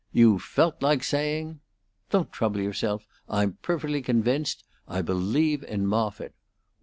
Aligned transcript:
You 0.11 0.39
felt 0.39 0.81
like 0.81 1.03
saying: 1.03 1.59
"'Don't 2.09 2.31
trouble 2.33 2.59
yourself; 2.59 3.05
I'm 3.29 3.59
perfectly 3.61 4.01
convinced. 4.01 4.63
I 4.87 5.03
believe 5.03 5.61
in 5.63 5.85
Moffitt.' 5.85 6.33